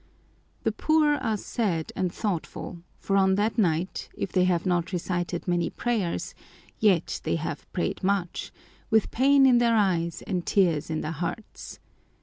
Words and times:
The 0.63 0.71
poor 0.71 1.13
are 1.17 1.37
sad 1.37 1.91
and 1.95 2.11
thoughtful, 2.11 2.81
for 2.97 3.15
on 3.17 3.35
that 3.35 3.59
night, 3.59 4.09
if 4.17 4.31
they 4.31 4.45
have 4.45 4.65
not 4.65 4.91
recited 4.91 5.47
many 5.47 5.69
prayers, 5.69 6.33
yet 6.79 7.21
they 7.23 7.35
have 7.35 7.71
prayed 7.71 8.01
much 8.03 8.51
with 8.89 9.11
pain 9.11 9.45
in 9.45 9.59
their 9.59 9.75
eyes 9.77 10.23
and 10.23 10.43
tears 10.43 10.89
in 10.89 11.01
their 11.01 11.11
hearts. 11.11 11.77